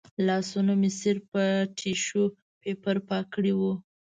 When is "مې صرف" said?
0.81-1.23